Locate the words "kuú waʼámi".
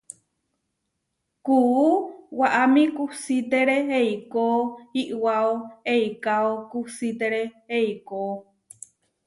1.45-2.83